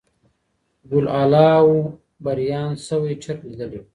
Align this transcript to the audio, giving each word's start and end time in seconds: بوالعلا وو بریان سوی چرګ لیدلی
بوالعلا 0.89 1.49
وو 1.65 1.75
بریان 2.23 2.71
سوی 2.87 3.13
چرګ 3.23 3.39
لیدلی 3.49 3.79